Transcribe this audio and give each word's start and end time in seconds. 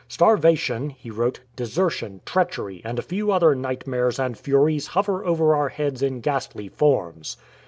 "Starvation," 0.07 0.89
he 0.89 1.11
wrote, 1.11 1.41
"desertion, 1.55 2.21
treachery, 2.25 2.81
and 2.83 2.97
a 2.97 3.03
few 3.03 3.31
other 3.31 3.53
night 3.53 3.85
mares 3.85 4.17
and 4.17 4.35
furies 4.35 4.87
hover 4.87 5.23
over 5.23 5.53
our 5.53 5.69
heads 5.69 6.01
in 6.01 6.21
ghastly 6.21 6.67
forms. 6.67 7.37